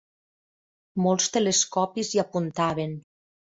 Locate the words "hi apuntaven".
2.17-2.99